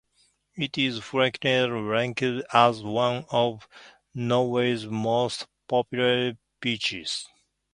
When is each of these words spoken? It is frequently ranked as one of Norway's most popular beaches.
It 0.55 0.79
is 0.79 0.97
frequently 0.97 1.79
ranked 1.79 2.23
as 2.53 2.81
one 2.81 3.25
of 3.29 3.67
Norway's 4.15 4.87
most 4.87 5.45
popular 5.67 6.35
beaches. 6.59 7.27